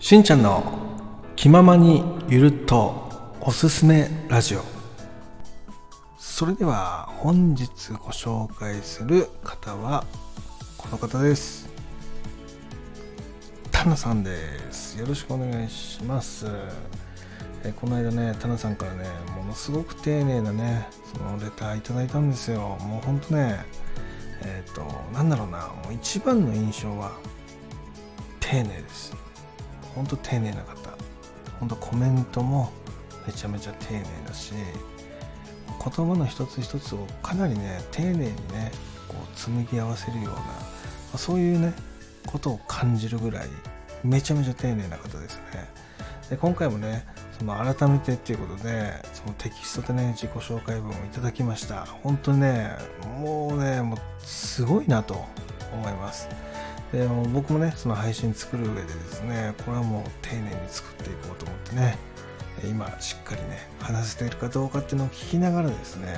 [0.00, 0.62] しんちゃんの
[1.34, 4.62] 気ままにゆるっとおすすめラジオ。
[6.16, 10.04] それでは本日ご紹介する方は
[10.76, 11.68] この方です。
[13.72, 15.00] タナさんです。
[15.00, 16.46] よろしくお願いします。
[17.64, 19.04] えこの間ねタナさんからね
[19.36, 22.78] ものすごく丁寧なねそのレターいただいたんですよ。
[22.82, 23.64] もうほんとね
[24.42, 27.10] えっ、ー、となんだろうなもう一番の印象は
[28.38, 29.27] 丁寧です。
[29.98, 30.96] ほんと丁寧な方。
[31.58, 32.70] ほんとコメントも
[33.26, 38.70] めちゃめちゃ丁寧だし言葉の一つ一つをかなりね丁寧にね
[39.08, 40.34] こう紡ぎ合わせるよう
[41.12, 41.72] な、そういうね
[42.26, 43.48] ことを感じるぐらい
[44.04, 45.68] めちゃめちゃ丁寧な方ですね。
[46.30, 47.04] で今回もね
[47.36, 51.86] その改めてっていうことでそのテキストでね自己紹介文をいただきました。
[51.86, 52.70] 本当ね
[53.20, 55.24] もうねもうすごいなと
[55.72, 56.28] 思います。
[56.92, 61.98] で僕もねその配信作る上でですねこれはもう丁寧に作っていこうと思ってね
[62.64, 66.08] 今しっかりね話せているかどうかっていうのを聞きながらですね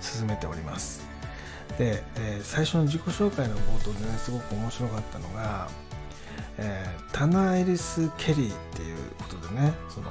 [0.00, 1.06] 進めております。
[1.76, 5.68] で、えー、最初の自己紹介の冒頭でねすごく面白かったのが、
[6.56, 10.10] えー、タナ・エリス・ケリーっていうことでねその、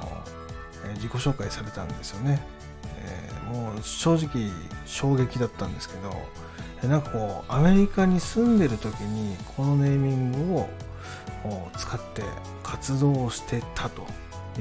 [0.85, 2.39] えー、自己紹介されたんですよね、
[2.99, 4.49] えもう正直
[4.85, 6.11] 衝撃だったんですけど
[6.83, 10.69] なんかこうアメリカに住んでる時にこのネーミングを
[11.77, 12.21] 使って
[12.63, 14.05] 活動をしてたと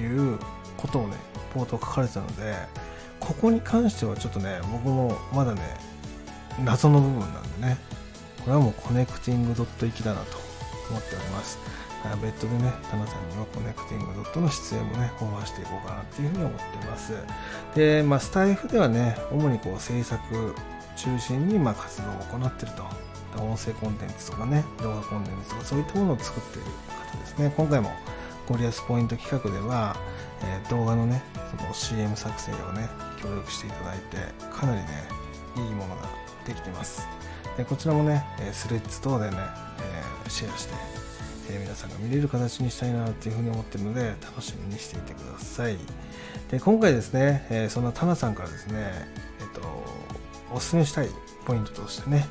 [0.00, 0.38] いう
[0.76, 1.16] ことをね
[1.54, 2.54] 冒頭書かれてたので
[3.20, 5.60] ここに関してはちょっとね僕もまだね
[6.64, 7.78] 謎の部分なんでね
[8.44, 10.38] これはもうコネクティングドット行きだなと
[10.90, 11.58] 思っております
[12.22, 17.14] 別途でね、タナさんにはコネクティングドットの出演もね、オファーしていこうかなっていうふうに思ってます。
[17.74, 20.54] で、まあ、スタイフではね、主にこう制作
[20.96, 22.84] 中心にま活動を行ってると。
[23.42, 27.52] 音声コンテンツとかね、動画コンテンツとかそういったものを作っている方ですね。
[27.56, 27.90] 今回も
[28.48, 29.96] ゴリアスポイント企画では、
[30.42, 31.22] えー、動画のね、
[31.58, 32.88] その CM 作成をね、
[33.20, 34.16] 協力していただいて、
[34.50, 34.86] かなりね、
[35.56, 36.08] いいものが
[36.46, 37.06] できてます。
[37.56, 39.36] でこちらもね、スレッズ等でね、
[39.80, 40.74] えー、シェアして、
[41.50, 45.76] えー、皆さんが見れる形にしたいなっていうふうに思ってるので、楽しみにしていてください。
[46.50, 49.08] で、今回ですね、えそんなタナさんからですね、
[49.40, 49.84] えっ、と、
[50.52, 51.08] おすすめしたい
[51.44, 52.26] ポイントとしてね、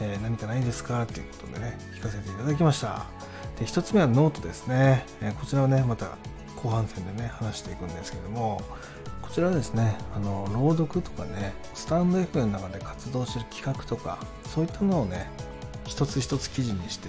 [0.00, 1.02] えー、何かないですか？
[1.02, 3.06] っていうことでね、聞かせていただきました。
[3.58, 5.04] で、1つ目はノートですね。
[5.20, 6.16] えー、こちらはね、また
[6.62, 8.62] 後半戦でね、話していくんですけども、
[9.22, 14.18] こちらはですね、あの、朗読とかね、スタンド FM の中で活動してる企画とか、
[14.52, 15.28] そういったのをね、
[15.84, 17.08] 一つ一つ記事にして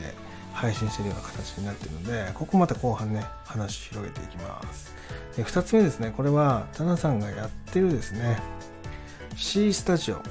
[0.54, 4.94] 配信してるような形になってるので、ここまた後半ね、話広げていきます。
[5.36, 8.40] で、2つ目ですね、これは、タナさんがやってるですね、
[9.36, 10.22] C スタジオ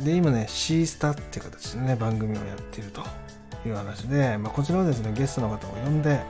[0.00, 3.02] で、今ね、C スタっていう形でね、番組をやっていると
[3.66, 6.20] いう話で、まあ、こちらはですね、ゲストの方を呼んで、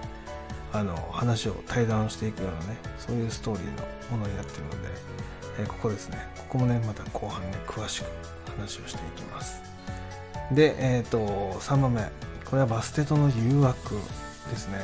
[0.72, 3.66] あの、話を対談していくようなね、そういうストーリー
[4.10, 4.76] のものになっているので、
[5.60, 8.06] えー、ここですね、ここもね、また後半ね、詳しく
[8.56, 9.60] 話をしていきます。
[10.52, 12.02] で、えっ、ー、と、3番目。
[12.44, 13.96] これはバステとの誘惑
[14.50, 14.78] ですね。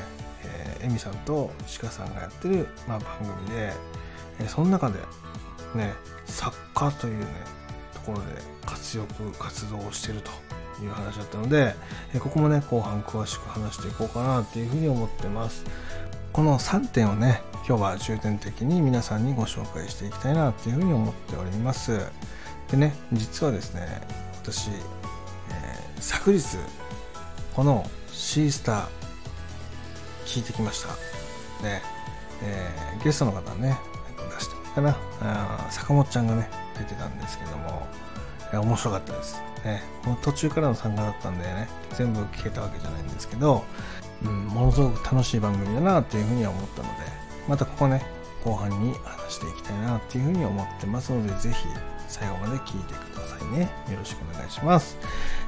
[0.44, 3.72] えー、エミさんとシカさんがやってる、まあ、番組で、
[4.40, 4.98] えー、その中で、
[5.74, 5.92] ね、
[6.26, 7.26] 作家というね、
[8.02, 8.24] ころで
[8.66, 10.30] 活躍活動をしていると
[10.82, 11.74] いう話だったので、
[12.14, 15.64] えここもね後半詳しく話していこうかなっていうふうに思ってます。
[16.32, 22.00] この3点をね今日は重点的に皆さんにご紹介していきたいなっていうふうに思っております。
[22.70, 23.86] でね実はですね
[24.42, 26.56] 私、えー、昨日
[27.54, 28.86] この C スター
[30.24, 30.88] 聞いてきました。
[31.62, 31.80] で、
[32.42, 33.78] えー、ゲストの方ね
[34.34, 34.96] 出してかな。
[35.20, 36.48] あ坂本ちゃんがね
[36.82, 37.86] 出てたんですけども、
[38.52, 39.40] いや面白かったです。
[39.64, 43.64] ね、もう途中からの参加だったんでね、全部聞けたわけじゃないんですけど、
[44.24, 46.94] うん、ものすごく楽しい番組だなっていうふうには思ったので、
[47.48, 48.04] またここね、
[48.44, 51.66] 後半に話していきたいなっていうふうに思ってますので、ぜひ
[52.08, 53.70] 最後まで聞いてくださいね。
[53.90, 54.98] よろしくお願いします。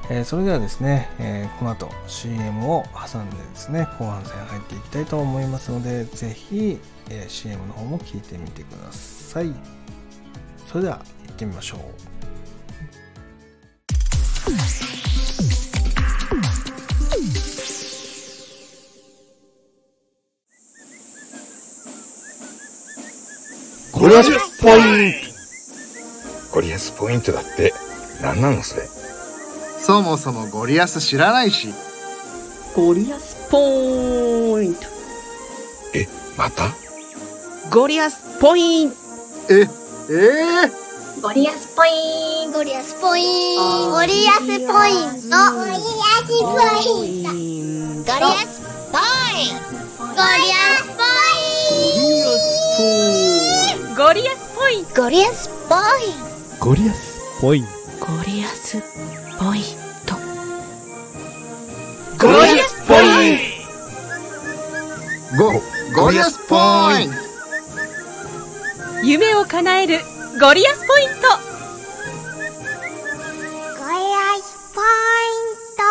[0.09, 6.79] えー、それではですね、えー、この後 CM を挟んでですね、後半戦入っていきたいと思いますので、ぜひ、
[7.09, 9.53] えー、CM の方も聞いてみてください。
[10.75, 11.79] それでは行ってみましょう。
[23.97, 26.55] ゴリアスポイント。
[26.55, 27.73] ゴリアスポイントだって
[28.21, 28.85] 何なのそれ？
[29.79, 31.69] そもそもゴリアス知らないし。
[32.75, 34.81] ゴリアスポイント。
[35.93, 36.05] え
[36.37, 36.75] また？
[37.73, 38.97] ゴリアスポイント。
[39.51, 45.37] えええー、ゴリアスポインゴリアスポインゴリアスポイント。
[45.55, 46.53] ゴリアスポ
[46.93, 48.53] インゴリアス
[48.91, 49.49] ポイ
[53.81, 56.65] ンゴリアスポインゴリアスポゴリアスポイント。
[56.65, 57.65] ゴリアスポイン
[57.99, 58.81] ゴリアス
[59.39, 59.63] ポイン
[60.05, 60.15] ト。
[62.19, 63.01] ゴリアスポイント。
[63.01, 63.55] ゴリアスポイン
[65.37, 66.55] ゴゴリアスポ
[66.99, 67.24] イント
[69.05, 69.99] 夢を叶える
[70.41, 71.15] ゴリアスポイント
[73.79, 75.83] ゴリアスポイント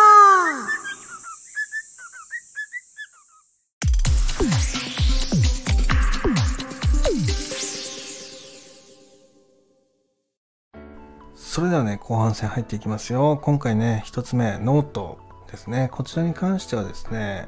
[11.37, 13.39] それではね、後半戦入っていきますよ。
[13.41, 15.19] 今回ね、一つ目、ノート
[15.49, 15.87] ですね。
[15.93, 17.47] こちらに関してはですね、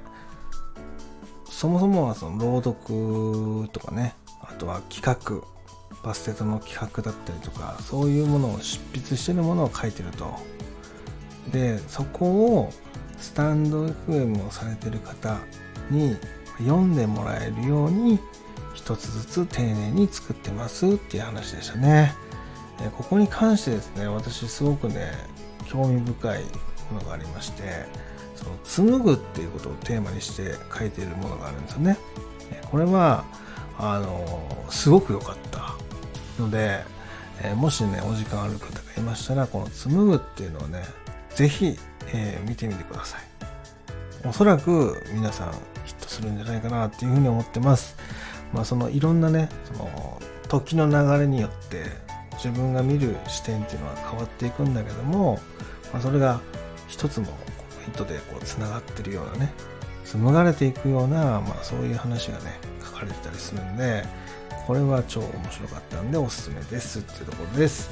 [1.49, 4.15] そもそもはその朗読とかね、
[4.49, 5.45] あとは企画、
[6.04, 10.34] バステトの企画だったりとか、そういうものを執筆してるものを書いてると。
[11.51, 12.69] で、そこを
[13.18, 15.39] スタンド FM をされてる方
[15.89, 16.18] に
[16.60, 18.19] 読んでもらえるように、
[18.74, 22.28] 一つずつ丁寧に作ってますっていう話でしたね。
[22.81, 25.12] えここに関してですね私すごくね
[25.66, 26.44] 興味深い
[26.92, 27.86] ものがありまして
[28.36, 31.98] その紡ぐっていうことをテーマにして書いているものがあるんですよね
[32.69, 33.25] これは
[33.78, 35.46] あのすごく良かった
[36.39, 36.84] ので、
[37.42, 40.84] えーもしねお時間ある方がいましたらこの紡ぐっていうのをね
[41.36, 41.78] ぜひ、
[42.13, 43.22] えー見てみてください。
[44.25, 45.51] おそらく皆さん
[45.86, 47.95] ヒットするんじゃないかなっていうふうに思ってます。
[48.54, 51.86] まあそのいろんなねその時の流れによって
[52.34, 55.39] 自分が見る視点っていうのは変わっていくんだけども、
[55.92, 56.39] まあ、それが
[56.88, 57.34] 一つのこ
[57.86, 59.54] う糸でこうつながってるようなね
[60.06, 64.06] 紡がれていくような、まあ、そういう話がね書かれてたりするんで
[64.67, 67.89] これは超面白かったんでおすすめですっていうところです。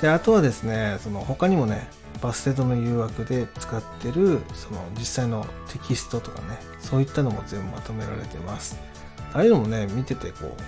[0.00, 1.88] であとはですねその他にもね
[2.20, 8.78] バステトの誘惑で使ってるその実際のテキストとかねそういったのも全部まとめられてます。
[9.34, 10.62] ああいうのもね見ててこう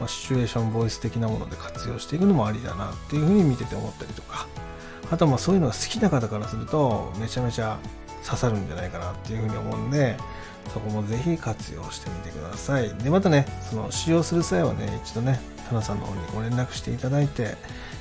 [0.00, 4.48] まあ、シチュエーションボイス的なもので活用していくのもありだなっていうふうに見てて思ったりとか。
[5.10, 7.78] あとはまあそういうのが好きな方からするとめちゃめちゃ
[8.24, 10.16] 刺さるんじゃないかなっていうふうに思うんで
[10.72, 12.88] そこもぜひ活用してみてください。
[12.94, 17.56] でまたねその使用する際はね一度ねタナさんの方にご連絡していただいて、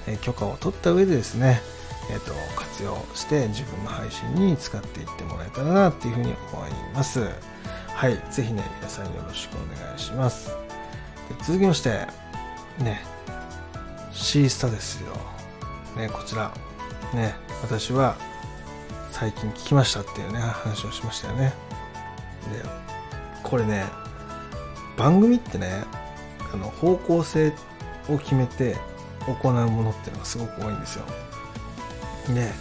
[0.08, 1.62] え許可を取った上でですね
[2.10, 7.30] えー、と活用して自分の配信に使っていってもらえたらなっていうふうに思います。
[7.88, 10.50] はいぜひね皆さんよろしくお願いします。
[11.30, 12.08] で続きまして
[12.80, 13.02] ね
[14.12, 15.14] シースタですよ。
[15.96, 16.52] ねこちら。
[17.14, 18.16] ね私は
[19.12, 21.54] 最近聞きましたっていうね話をしましたよね。
[22.54, 22.64] で
[23.44, 23.86] これね
[24.98, 25.84] 番組ってね
[26.54, 27.54] あの方向性
[28.10, 28.78] を決めて
[29.42, 31.06] 行うものっていうのがすごく多いんですよ。
[32.34, 32.52] で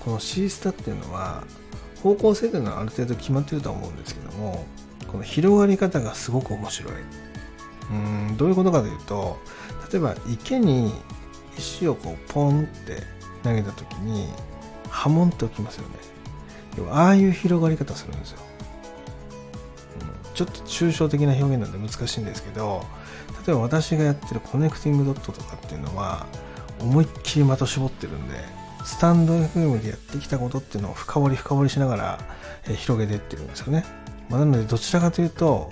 [0.00, 1.44] このシースタっていうのは
[2.02, 4.66] 方向性というのはある程度決まってるとは思うんですけども
[5.06, 6.92] この広がり方がすごく面白い。
[7.90, 9.38] うんどういうことかというと
[9.92, 10.94] 例えば池に
[11.58, 13.02] 石をこうポンって
[13.42, 14.28] 投げた時に
[14.88, 15.94] 波紋って起きますよね。
[16.78, 18.38] 要はああいう広がり方するんですよ、
[20.46, 22.84] ちょっと抽象的な表現なんで難しいんですけど
[23.46, 26.26] 例えば私がやってるコネクティングドットとかっていうのは
[26.80, 28.36] 思いっきり的絞ってるんで
[28.84, 32.18] スタンド FM でやってきたことっていうのを深掘り深掘りしながら、
[32.68, 33.84] え広げてってるんですよね、
[34.28, 35.70] まあ、なのでどちらかというと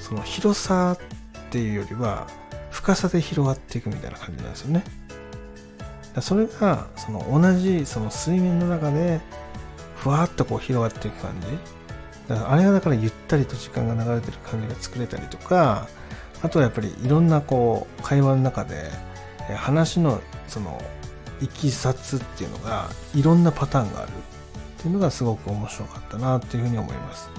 [0.00, 2.26] その広さっていうよりは
[2.70, 4.84] 深さで広がっていくみたいな感じなんですよね。
[6.20, 9.20] それがその同じその水面の中で
[9.96, 11.46] ふわっとこう広がっていく感じ。
[12.28, 15.88] だからあれがだからゆったりと時間が流れてる感じが作れたりとか
[16.42, 18.90] あとはやっぱりいろんなこう会話の中で
[19.56, 20.80] 話のその
[21.40, 27.30] いきさつっていうのがいろんなパターンがあるっていうのがすごく面白かったなっていうふうに思います。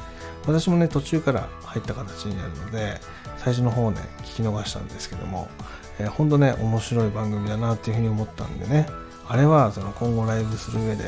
[0.46, 3.00] 私もね途中から入った形になるので
[3.38, 5.48] 最初の方をね聞き逃したんですけども、
[6.00, 8.88] えー、ほんとね面白い番組だなっていうふうに思ったんでね
[9.28, 11.04] あれはその今後ライブする上で、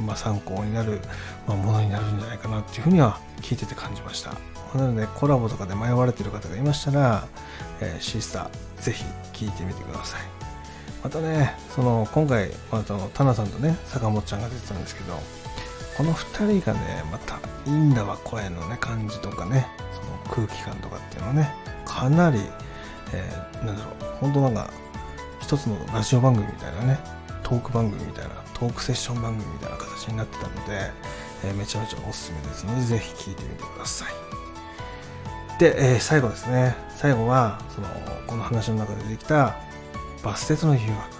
[0.00, 1.00] まあ、参考になる、
[1.46, 4.32] まあ、ものになるんじゃないかなっていうふうには聞いてて感じました。
[4.74, 7.26] なのでコラボとかで迷われてる方がいましたら、
[7.80, 10.20] えーシースターぜひ聞いてみてください。
[11.02, 15.14] またねその今回またあのタナさんとね坂本ちゃんが出てたんですけど
[15.96, 21.54] この2人がねまたいいんだわ声のね感じとかねその空気感とかっていうのはね
[21.86, 22.38] かなり、
[23.14, 24.70] えーなんだろう本当なんか
[25.40, 26.98] 一つのラジオ番組みたいなね
[27.42, 30.92] トーク番組みたいなトークセッション番組みたいな形になってたので、
[31.44, 34.12] えーめちゃめちゃおすすめですのでぜひ聞いてみてください。
[35.58, 36.76] で、えー最後ですね。
[36.96, 37.88] 最後はその
[38.26, 39.56] この話の中で出てきた
[40.22, 41.10] バステトの誘惑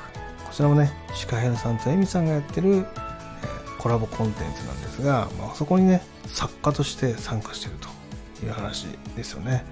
[0.47, 2.87] こちらもねシカヘルさんとエミさんがやってる、えー
[3.79, 9.65] コラボコンテンツなんですが、まあ、そこにね作家として参加してるという話ですよね。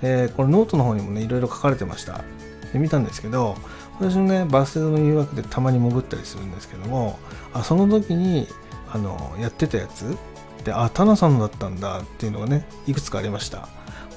[0.00, 2.24] でこれノートの方にもねいろいろ書かれてました。
[2.72, 3.56] で見たんですけど
[3.98, 7.18] 私もねバステトの誘惑でたまに潜ったりするんですけども
[7.52, 8.48] あその時に
[8.90, 10.16] あのやってたやつ
[10.64, 13.68] であタナさんだったんだっていうのがねいくつかありました、ま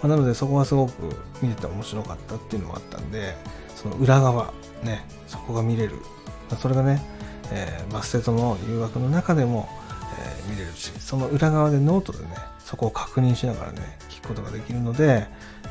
[0.04, 3.36] あ、なのでそこはすごく見てて面白かったっていうのもあったんで
[3.76, 5.96] その裏側ねそこが見れる、
[6.50, 7.02] ま、それがね、
[7.52, 9.68] えー、バステトの誘惑の中でも、
[10.20, 15.28] えー、見れるしその裏側でノートでねそこを確認しながらね聞くことができるので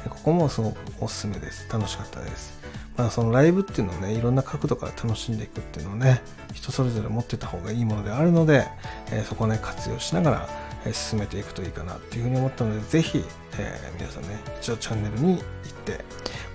[0.09, 1.67] ここもすごくおすすめです。
[1.73, 2.64] 楽しかったです。
[2.97, 6.23] まあ、そのライブっていうのをねいろんな角度から楽しんでいくっていうのをね
[6.53, 8.67] 人それぞれ持ってた方がいいものであるので、
[9.11, 10.49] えー、そこをね活用しながら、
[10.87, 13.25] えー、進めていくといいかなっていうふうに思ったのでぜひ、
[13.59, 15.43] えー、皆さんね一応チャンネルに行っ
[15.85, 16.05] て、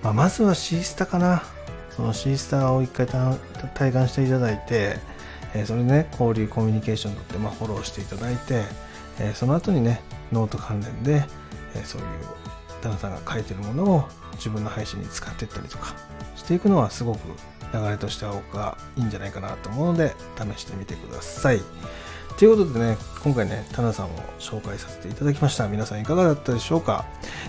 [0.02, 1.42] まあ、まずはシースタかな。
[1.90, 3.06] そのシースタを一回
[3.74, 4.96] 体感していただいて、
[5.54, 8.62] えそれでね交流コミュニケーションとって、まあ、フォローしていただいて、
[9.18, 10.00] えその後にね
[10.32, 11.24] ノート関連で、
[11.74, 12.06] えそういう
[12.80, 15.94] 旦那さんが書いてるものを自分の配信に使っていったりとか
[16.40, 17.18] していくのはすごく
[17.72, 21.60] 流れとしては僕はいいんじゃないかなと思うので試してみてください。
[22.38, 25.68] ということでね、今回ね、タナさんを紹介させていただきました。
[25.68, 27.04] 皆さんいかがだったでしょうか、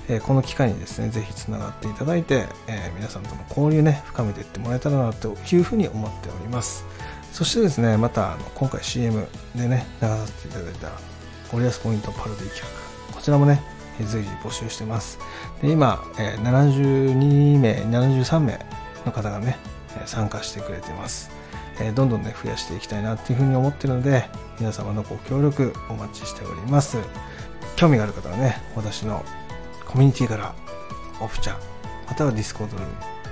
[0.09, 6.85] えー、この機会にですね、ぜひつながっていただいて、えー、皆さんとの交流ね、深めていってもらえたらなというふうに思っております。
[7.31, 10.91] そしてですね、またあの今回 CM でね、流させていただいた
[11.49, 12.61] ゴリアスポイントパロディ企
[13.09, 13.63] 画、こちらもね、
[14.03, 15.19] 随時募集してます。
[15.61, 19.57] で今、えー、72名、73名の方がね、
[20.05, 21.31] 参加してくれてます。
[21.79, 24.29] えどんどんね、増やしていきたいなっていうふうに思ってるので、
[24.59, 26.97] 皆様のご協力お待ちしております。
[27.75, 29.23] 興味がある方はね、私の
[29.85, 30.53] コミュニティから
[31.19, 31.55] オフチャ、
[32.07, 32.83] またはディスコードに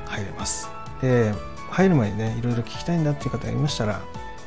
[0.05, 0.69] 入れます。
[1.01, 1.33] で、
[1.69, 4.01] 入る前にね、いろいろ聞きたいんだっていう方がいましたら、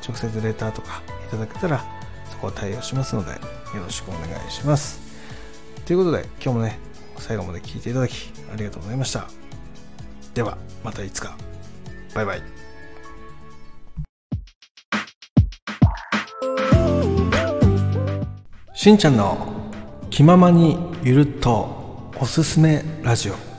[0.06, 1.84] 直接レターとかいただけたら、
[2.30, 3.38] そこは対応しますので、よ
[3.84, 5.00] ろしくお願いします。
[5.84, 6.78] ということで、今日もね、
[7.18, 9.41] 最後まで聞いていただき、ありがとうございました。
[10.34, 11.36] では、またいつか。
[12.14, 12.42] バイバイ。
[18.74, 19.36] しんちゃんの
[20.10, 23.51] 気ままにゆるっとおすすめラジオ